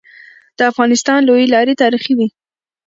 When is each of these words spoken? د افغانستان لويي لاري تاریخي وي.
د 0.57 0.59
افغانستان 0.71 1.19
لويي 1.27 1.47
لاري 1.53 1.73
تاریخي 1.81 2.13
وي. 2.15 2.27